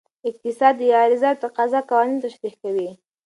[0.29, 2.89] اقتصاد د عرضه او تقاضا قوانین تشریح کوي.